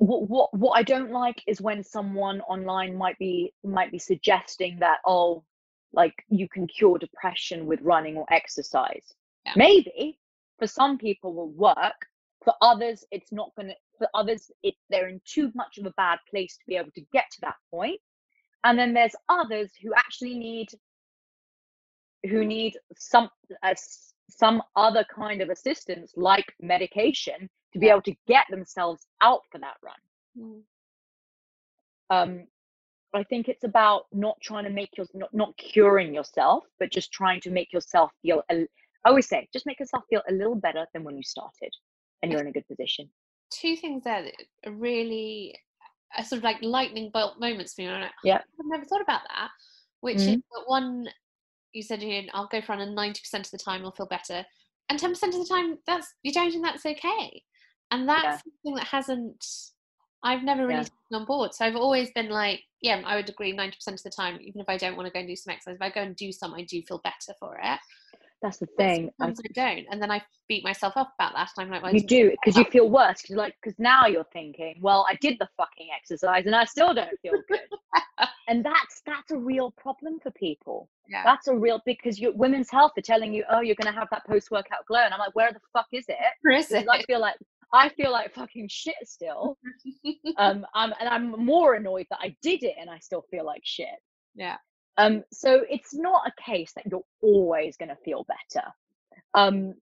[0.01, 4.81] what what what I don't like is when someone online might be might be suggesting
[4.81, 5.45] that oh
[5.92, 9.14] like you can cure depression with running or exercise.
[9.46, 9.52] Yeah.
[9.57, 10.18] Maybe
[10.59, 12.07] for some people will work,
[12.44, 15.92] for others it's not going to for others it they're in too much of a
[15.96, 18.00] bad place to be able to get to that point.
[18.64, 20.68] And then there's others who actually need
[22.28, 23.28] who need some
[23.62, 23.74] uh,
[24.31, 29.59] some other kind of assistance like medication to be able to get themselves out for
[29.59, 29.94] that run
[30.38, 30.62] Mm.
[32.09, 32.46] um
[33.14, 37.12] i think it's about not trying to make your not, not curing yourself but just
[37.12, 38.62] trying to make yourself feel a,
[39.05, 41.70] i always say just make yourself feel a little better than when you started
[42.22, 43.09] and you're in a good position
[43.51, 44.35] Two things there that
[44.66, 45.55] are really
[46.16, 47.88] are sort of like lightning bolt moments for me.
[47.88, 48.38] Like, Yeah.
[48.61, 49.51] I've never thought about that.
[50.01, 50.42] Which is Mhm.
[50.55, 51.07] that one
[51.75, 54.07] you said you know, I'll go for and ninety percent of the time I'll feel
[54.07, 54.46] better.
[54.88, 57.42] And ten percent of the time that's you don't and that's okay.
[57.90, 58.38] And that's Yeah.
[58.38, 59.46] something that hasn't
[60.25, 61.19] I've never really Yeah.
[61.19, 61.53] on board.
[61.55, 64.61] So I've always been like, yeah, I would agree ninety percent of the time, even
[64.61, 66.33] if I don't want to go and do some exercise, if I go and do
[66.33, 67.81] some, I do feel better for it.
[68.43, 69.87] that's the thing I, sometimes I don't.
[69.91, 71.51] And then I beat myself up about that.
[71.57, 74.27] And I'm like, well, you do because you feel worse because like because now you're
[74.33, 77.61] thinking well i did the fucking exercise and i still don't feel good
[78.49, 81.23] and that's that's a real problem for people Yeah.
[81.25, 84.09] that's a real because your women's health are telling you oh you're going to have
[84.11, 86.87] that post-workout glow and i'm like where the fuck is it Where is it?
[86.91, 87.37] i feel like
[87.73, 89.59] i feel like fucking shit still.
[90.39, 93.63] Um I'm, and i'm more annoyed that i did it and i still feel like
[93.65, 93.89] shit.
[94.35, 94.57] Yeah.
[94.99, 98.67] um so it's not a case that you're always going to feel better.
[99.35, 99.75] Um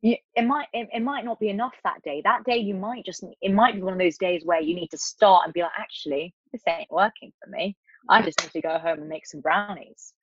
[0.00, 2.22] you, it might it, it might not be enough that day.
[2.24, 4.88] That day you might just it might be one of those days where you need
[4.90, 7.76] to start and be like actually this ain't working for me.
[8.08, 10.14] I just need to go home and make some brownies.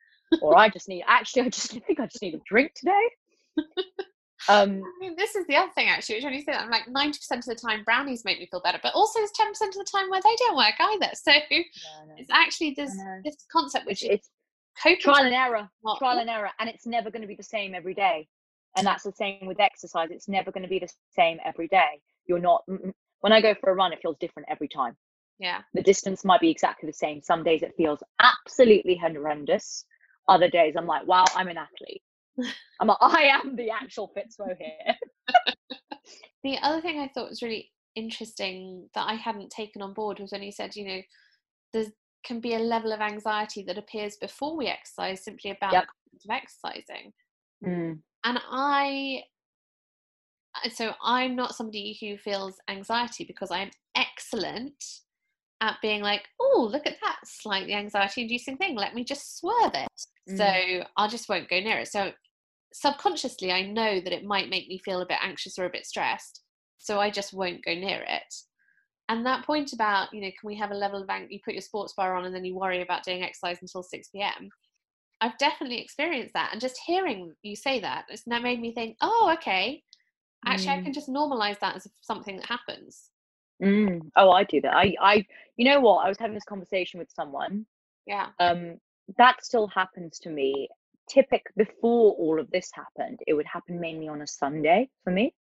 [0.42, 3.10] Or i just need actually i just think i just need a drink today
[4.50, 6.70] um I mean, this is the other thing actually, which when you say that, I'm
[6.70, 9.74] like 90% of the time brownies make me feel better, but also it's 10% of
[9.74, 11.10] the time where they don't work either.
[11.14, 11.32] So
[12.18, 14.30] it's actually this this concept which is it's
[14.82, 17.44] coping trial and error not- trial and error and it's never going to be the
[17.44, 18.28] same every day.
[18.78, 22.02] And that's the same with exercise it's never going to be the same every day.
[22.28, 22.64] You're not
[23.22, 24.96] when i go for a run it feels different every time.
[25.40, 25.62] Yeah.
[25.74, 27.22] the distance might be exactly the same.
[27.22, 29.86] Some days it feels absolutely horrendous
[30.28, 32.02] other days i'm like wow i'm an athlete
[32.80, 34.96] i'm like i am the actual fitspo here
[36.46, 40.32] The other thing I thought was really interesting that I hadn't taken on board was
[40.32, 41.02] when you said, you know,
[41.74, 41.86] there
[42.24, 45.88] can be a level of anxiety that appears before we exercise simply about Yep.
[46.14, 47.14] of exercising.
[47.66, 49.24] Mm, and I
[50.72, 55.02] so I'm not somebody who feels anxiety because I'm excellent
[55.62, 58.76] at being like, oh, look at that slightly anxiety inducing thing.
[58.76, 59.90] Let me just swerve it.
[60.30, 60.38] Mm.
[60.38, 61.88] So I just won't go near it.
[61.88, 62.12] So
[62.76, 65.86] subconsciously, I know that it might make me feel a bit anxious or a bit
[65.86, 66.42] stressed.
[66.78, 68.34] So I just won't go near it.
[69.08, 71.54] And that point about, you know, can we have a level of ang- you put
[71.54, 74.50] your sports bar on and then you worry about doing exercise until 6 p.m.
[75.22, 76.50] I've definitely experienced that.
[76.52, 79.82] And just hearing you say that, it's that made me think, oh, okay.
[80.46, 80.84] Actually, I Mm.
[80.84, 83.10] can just normalize that as something that happens.
[83.64, 84.02] Mm.
[84.18, 84.76] Oh, I do that.
[84.76, 86.06] I, I, you know what?
[86.06, 87.66] I was having this conversation with someone.
[88.06, 88.28] Yeah.
[88.40, 88.80] Um,
[89.18, 90.68] that still happens to me.
[91.08, 95.34] Typic before all of this happened, it would happen mainly on a Sunday for me.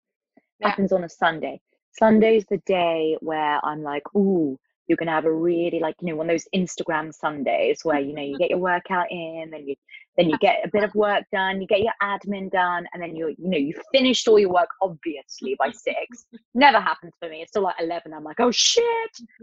[0.59, 0.69] Yeah.
[0.69, 1.61] Happens on a Sunday.
[1.93, 6.17] Sunday's the day where I'm like, ooh, you're gonna have a really like, you know,
[6.17, 9.77] one of those Instagram Sundays where you know you get your workout in, then you
[10.17, 13.15] then you get a bit of work done, you get your admin done, and then
[13.15, 16.27] you you know you finished all your work obviously by six.
[16.55, 17.43] Never happens for me.
[17.43, 18.13] It's still like eleven.
[18.13, 18.85] I'm like, oh shit,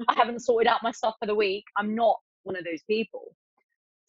[0.07, 1.63] I haven't sorted out my stuff for the week.
[1.77, 3.35] I'm not one of those people.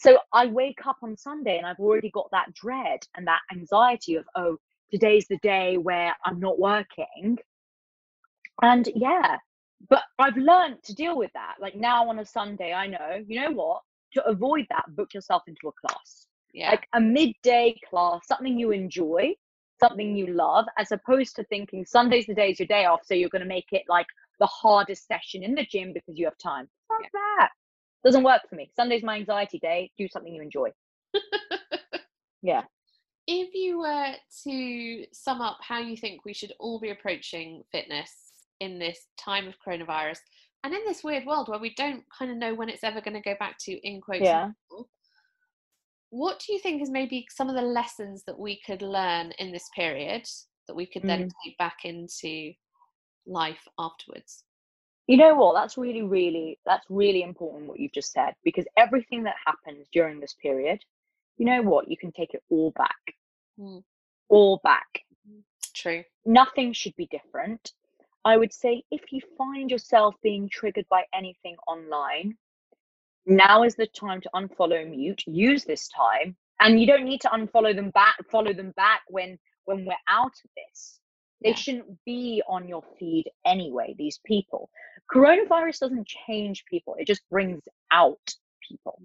[0.00, 4.14] So I wake up on Sunday and I've already got that dread and that anxiety
[4.14, 4.56] of, oh,
[4.90, 7.38] today's the day where I'm not working.
[8.62, 9.36] And yeah,
[9.90, 11.56] but I've learned to deal with that.
[11.60, 13.82] Like now on a Sunday, I know, you know what?
[14.14, 16.26] To avoid that, book yourself into a class.
[16.54, 16.70] Yeah.
[16.70, 19.34] Like a midday class, something you enjoy,
[19.78, 23.12] something you love, as opposed to thinking Sunday's the day is your day off, so
[23.12, 24.06] you're going to make it like
[24.38, 26.68] the hardest session in the gym because you have time.
[26.88, 27.50] Fuck that.
[28.04, 28.70] Doesn't work for me.
[28.74, 29.90] Sunday's my anxiety day.
[29.98, 30.70] Do something you enjoy.
[32.42, 32.62] Yeah.
[33.26, 38.10] if you were to sum up how you think we should all be approaching fitness
[38.60, 40.20] in this time of coronavirus
[40.64, 43.12] and in this weird world where we don't kind of know when it's ever going
[43.14, 44.52] to go back to in quotes Yeah.
[46.08, 49.52] what do you think is maybe some of the lessons that we could learn in
[49.52, 50.26] this period
[50.66, 51.32] that we could then Mm.
[51.44, 52.52] take back into
[53.26, 54.44] life afterwards
[55.10, 55.54] You know what?
[55.54, 60.20] That's really, really, that's really important what you've just said because everything that happens during
[60.20, 60.78] this period,
[61.36, 61.90] you know what?
[61.90, 63.00] You can take it all back.
[63.58, 63.82] Mm.
[64.28, 65.00] All back.
[65.74, 67.72] true Nothing should be different.
[68.24, 72.36] I would say if you find yourself being triggered by anything online,
[73.26, 75.24] now is the time to unfollow mute.
[75.26, 76.36] Use this time.
[76.60, 80.36] And you don't need to unfollow them back, follow them back when when we're out
[80.44, 80.99] of this.
[81.42, 81.54] They Yeah.
[81.54, 84.70] shouldn't be on your feed anyway, these people.
[85.10, 88.34] Coronavirus doesn't change people, it just brings out
[88.66, 89.02] people.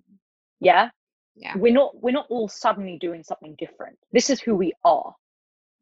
[0.60, 0.90] Yeah?
[1.36, 3.98] yeah We're not we're not all suddenly doing something different.
[4.12, 5.16] This is who we are.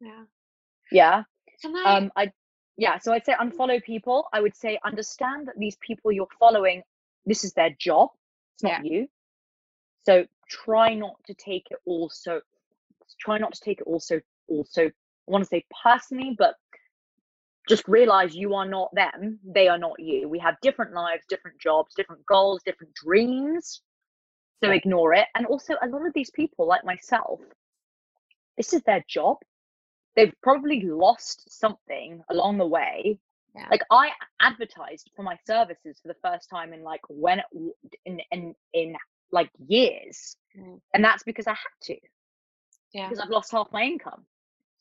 [0.00, 0.24] yeah
[0.90, 1.24] Yeah.
[1.60, 2.32] Can I, Um I
[2.76, 4.26] yeah, so I'd say unfollow people.
[4.32, 6.82] I would say understand that these people you're following,
[7.24, 8.10] this is their job.
[8.54, 9.08] It's not you.
[10.04, 12.40] So try not to take it also
[13.20, 14.90] try not to take it also also
[15.26, 16.54] want to say personally, but
[17.68, 20.28] just realize you are not them, they are not you.
[20.28, 23.80] We have different lives, different jobs, different goals, different dreams.
[24.62, 25.26] So ignore it.
[25.34, 27.40] And also a lot of these people like myself,
[28.56, 29.38] this is their job.
[30.16, 33.18] They've probably lost something along the way
[33.54, 33.66] yeah.
[33.70, 34.10] like i
[34.40, 37.40] advertised for my services for the first time in like when
[38.04, 38.96] in in in
[39.32, 40.80] like years Mm.
[40.94, 41.96] and that's because i had to
[42.92, 44.24] yeah because i've lost half my income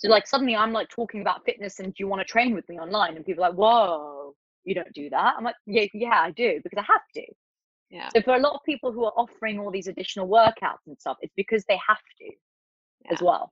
[0.03, 2.67] so like suddenly i'm like talking about fitness and do you want to train with
[2.67, 3.15] me online?
[3.15, 4.35] And people are like whoa
[4.65, 5.35] you don't do that.
[5.37, 7.23] I'm like yeah yeah i do because i have to.
[7.89, 8.09] Yeah.
[8.15, 11.17] So for a lot of people who are offering all these additional workouts and stuff
[11.21, 13.51] it's because they have to as well.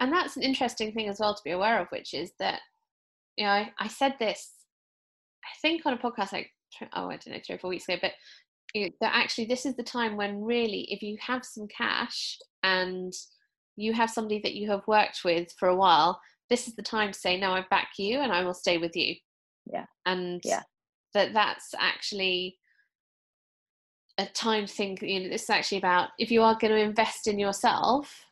[0.00, 2.60] And that's an interesting thing as well to be aware of which is that
[3.36, 4.50] you know i, I said this
[5.44, 6.50] i think on a podcast like
[6.94, 8.12] oh i don't know three or four weeks ago but
[8.74, 12.38] you know, that actually this is the time when really if you have some cash
[12.62, 13.12] and
[13.76, 17.12] you have somebody that you have worked with for a while this is the time
[17.12, 19.14] to say no i back you and i will stay with you
[19.70, 19.86] Yeah.
[20.04, 20.62] and Yeah.
[21.14, 22.58] that that's actually
[24.18, 26.80] a time to think you know this is actually about if you are going to
[26.80, 28.24] invest in yourself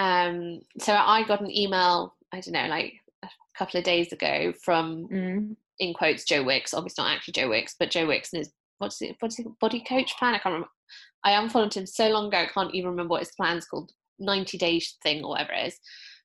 [0.00, 4.52] um so i got an email i don't know like a couple of days ago
[4.62, 5.56] from mm.
[5.78, 9.00] in quotes joe wicks obviously not actually joe wicks but joe wicks and his what's
[9.00, 10.68] it what's it body coach plan i can't remember
[11.22, 14.58] i unfollowed him so long ago i can't even remember what his plan's called 90
[14.58, 15.78] days thing or whatever it is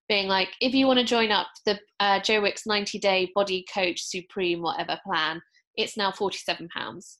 [0.08, 3.66] being like if you want to join up the uh, joe wicks 90 day body
[3.74, 5.42] coach supreme whatever plan
[5.76, 7.20] it's now 47 pounds.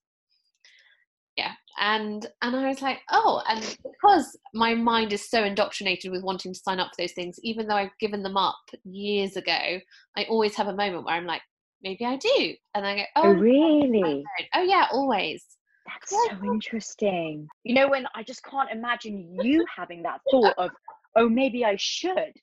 [1.36, 6.24] Yeah and and i was like oh and because my mind is so indoctrinated with
[6.24, 9.80] wanting to sign up for those things even though i've given them up years ago
[10.18, 11.42] i always have a moment where i'm like
[11.84, 14.24] maybe i do and i go oh oh, really?
[14.56, 15.46] oh yeah always
[15.88, 17.48] That's so interesting.
[17.64, 20.72] You know, when I just can't imagine you having that thought of,
[21.16, 22.34] oh, maybe I should.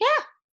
[0.00, 0.06] Yeah.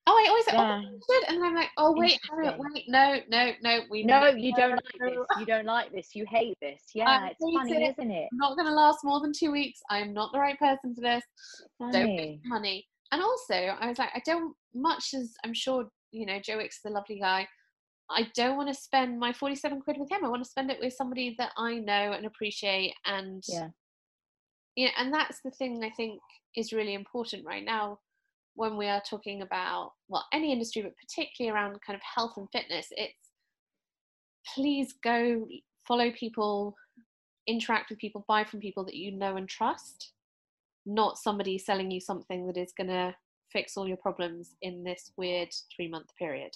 [0.07, 0.83] Oh, I always say, oh, Yeah.
[0.85, 1.29] oh, I should.
[1.35, 3.81] And I'm like, oh, wait, wait, no, no, no.
[3.91, 5.27] We No, know- you don't like this.
[5.39, 6.15] You don't like this.
[6.15, 6.83] You hate this.
[6.95, 7.91] Yeah, it's hate funny, it.
[7.99, 8.29] isn't it?
[8.33, 9.81] I'm not going to last more than two weeks.
[9.91, 11.23] I'm not the right person for this.
[11.81, 12.17] Don't Funny.
[12.17, 12.87] make money.
[13.13, 16.81] And also, I was like, I don't, much as I'm sure, you know, Joe Wick's
[16.83, 17.47] the lovely guy,
[18.11, 20.25] I don't want to spend my 47 quid with him.
[20.25, 22.95] I want to spend it with somebody that I know and appreciate.
[23.07, 23.71] And, Yeah.
[24.77, 26.21] you know, and that's the thing I think
[26.57, 28.01] is really important right now
[28.55, 32.49] when we are talking about, well, any industry, but particularly around kind of health and
[32.53, 32.89] fitness.
[32.93, 33.31] It's
[34.55, 35.49] please go
[35.89, 36.77] follow people,
[37.47, 40.13] interact with people, buy from people that you know and trust
[40.87, 43.15] not somebody selling you something that is going to
[43.51, 46.55] fix all your problems in this weird three month period.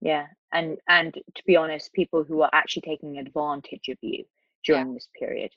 [0.00, 4.24] Yeah, and and to be honest, people who are actually taking advantage of you
[4.64, 5.50] during this period,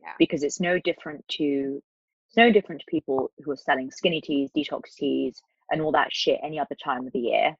[0.00, 0.14] Yeah.
[0.18, 1.82] because it's no different to
[2.28, 5.40] it's no different to people who are selling skinny teas, detox teas,
[5.70, 7.56] and all that shit any other time of the year.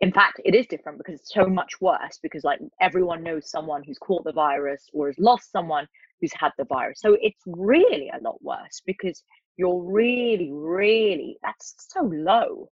[0.00, 3.82] In fact, it is different because it's so much worse because like everyone knows someone
[3.82, 5.88] who's caught the virus or has lost someone
[6.20, 7.00] who's had the virus.
[7.00, 9.24] So it's really a lot worse because
[9.56, 12.70] you're really, really that's so low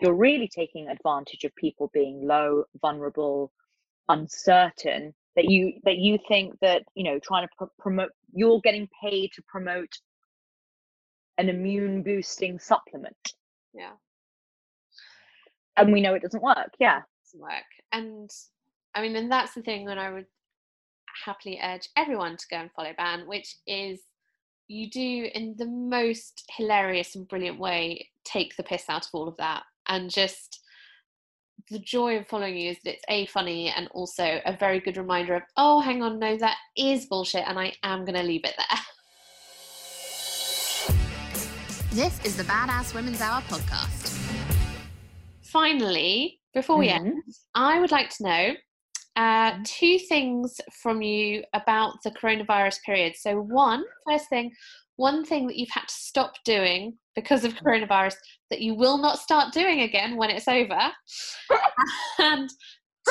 [0.00, 3.52] you're really taking advantage of people being low vulnerable
[4.08, 8.88] uncertain that you that you think that you know trying to pr- promote you're getting
[9.02, 9.98] paid to promote
[11.38, 13.32] an immune boosting supplement.
[13.72, 13.92] Yeah,
[15.76, 17.02] and we know it doesn't work yeah.
[17.24, 17.64] Doesn't work.
[17.92, 18.30] And
[18.94, 20.26] I mean, and that's the thing that I would
[21.24, 24.00] happily urge everyone to go and follow Ban, which is
[24.68, 29.28] you do in the most hilarious and brilliant way take the piss out of all
[29.28, 30.60] of that and just
[31.70, 34.96] the joy of following you is that it's a funny and also a very good
[34.96, 38.44] reminder of oh hang on no that is bullshit and i am going to leave
[38.44, 38.78] it there
[41.92, 44.10] This is the Badass Women's Hour podcast.
[45.42, 46.96] finally, before we Mhm.
[46.96, 47.22] end,
[47.54, 48.56] I would like to know
[49.16, 53.14] uh, two things from you about the coronavirus period.
[53.14, 54.52] So, one, first thing,
[54.96, 58.14] one thing that you've had to stop doing because of coronavirus
[58.50, 60.90] that you will not start doing again when it's over.
[62.18, 62.50] and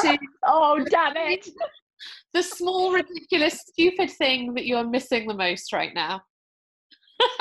[0.01, 1.47] two, oh damn it
[2.33, 6.21] the small, ridiculous, stupid thing that you're missing the most right now.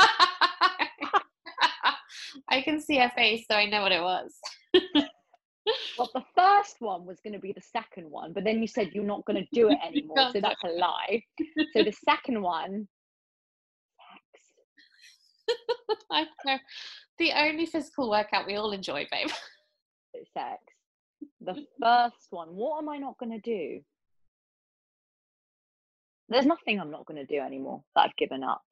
[2.48, 4.34] I can see her face, so I know what it was.
[5.96, 8.90] well the first one was going to be the second one but then you said
[8.92, 11.22] you're not going to do it anymore so that's a lie
[11.72, 12.88] so the second one
[16.10, 16.58] I know.
[17.18, 19.28] The only physical workout we all enjoy, babe.
[20.34, 20.60] sex.
[21.40, 23.80] The first one, what am I not going to do?
[26.28, 28.62] There's nothing I'm not going to do anymore that I've given up.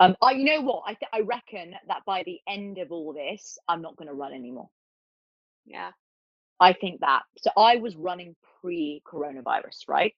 [0.00, 0.82] Um, I, you know what?
[0.86, 4.14] I, th- I reckon that by the end of all this, I'm not going to
[4.14, 4.68] run anymore.
[5.64, 5.90] Yeah.
[6.60, 7.22] I think that.
[7.38, 10.14] So I was running pre-coronavirus, right?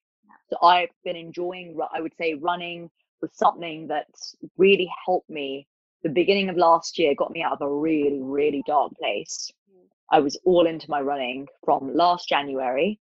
[0.49, 1.77] So I've been enjoying.
[1.93, 2.89] I would say running
[3.21, 5.67] was something that's really helped me.
[6.03, 9.51] The beginning of last year got me out of a really, really dark place.
[9.71, 9.87] Mm.
[10.11, 12.99] I was all into my running from last January.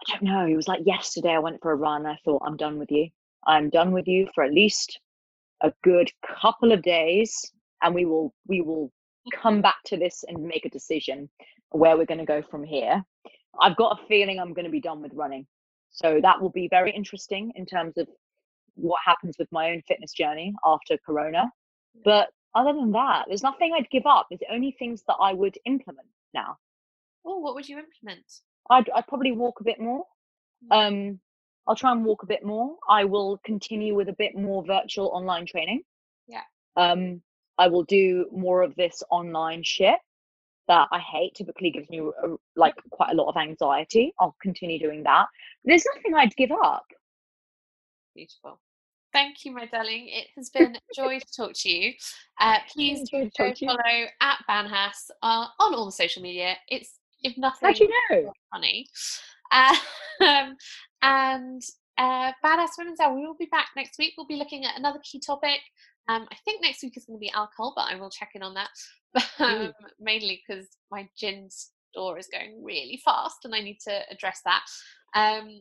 [0.00, 0.46] I don't know.
[0.46, 1.30] It was like yesterday.
[1.30, 2.06] I went for a run.
[2.06, 3.08] I thought, I'm done with you.
[3.46, 5.00] I'm done with you for at least
[5.62, 6.10] a good
[6.40, 7.52] couple of days,
[7.82, 8.92] and we will we will
[9.32, 11.28] come back to this and make a decision
[11.70, 13.02] where we're going to go from here.
[13.60, 15.46] I've got a feeling I'm going to be done with running,
[15.90, 18.08] so that will be very interesting in terms of
[18.74, 21.50] what happens with my own fitness journey after Corona.
[22.04, 24.26] But other than that, there's nothing I'd give up.
[24.30, 26.56] There's only things that I would implement now.
[27.24, 28.24] Oh, what would you implement?
[28.70, 30.04] I'd, I'd probably walk a bit more.
[30.70, 31.20] Um,
[31.66, 32.76] I'll try and walk a bit more.
[32.88, 35.82] I will continue with a bit more virtual online training.
[36.26, 36.42] Yeah.
[36.76, 37.22] Um,
[37.58, 39.98] I will do more of this online shit
[40.68, 41.34] that I hate.
[41.34, 44.14] Typically gives me a, like quite a lot of anxiety.
[44.18, 45.26] I'll continue doing that.
[45.64, 46.86] There's nothing I'd give up.
[48.14, 48.60] Beautiful.
[49.12, 50.08] Thank you, my darling.
[50.08, 51.92] It has been a joy to talk to you.
[52.40, 53.68] Uh, please go talking you.
[53.68, 56.56] follow at Banhas uh, on all the social media.
[56.68, 58.32] It's if nothing How'd you know?
[58.52, 58.86] funny.
[60.20, 60.56] Um,
[61.02, 61.62] and
[61.98, 64.14] uh, Badass Women's Hour, we will be back next week.
[64.16, 65.58] We'll be looking at another key topic.
[66.08, 68.42] Um, I think next week is going to be alcohol, but I will check in
[68.42, 68.68] on that.
[69.38, 74.40] Um, mainly because my gin store is going really fast and I need to address
[74.44, 74.62] that.
[75.14, 75.60] Um,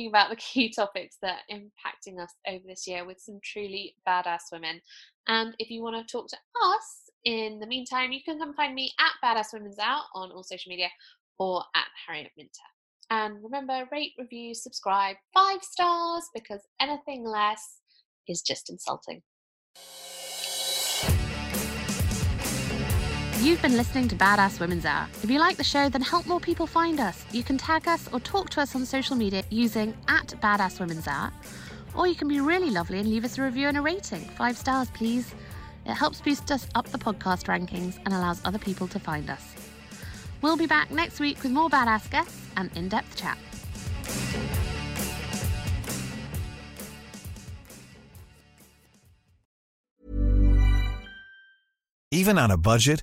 [0.00, 3.94] talking about the key topics that are impacting us over this year with some truly
[4.06, 4.80] badass women.
[5.28, 8.74] And if you want to talk to us in the meantime, you can come find
[8.74, 10.88] me at Badass Women's Hour on all social media
[11.38, 12.50] or at Harriet Minter.
[13.10, 17.80] And remember, rate, review, subscribe, five stars, because anything less
[18.28, 19.22] is just insulting.
[23.40, 25.08] You've been listening to Badass Women's Hour.
[25.22, 27.24] If you like the show, then help more people find us.
[27.32, 31.08] You can tag us or talk to us on social media using at Badass Women's
[31.08, 31.32] Hour.
[31.94, 34.20] Or you can be really lovely and leave us a review and a rating.
[34.36, 35.34] Five stars, please.
[35.86, 39.54] It helps boost us up the podcast rankings and allows other people to find us.
[40.42, 43.38] We'll be back next week with more badass guests and in depth chat.
[52.12, 53.02] Even on a budget,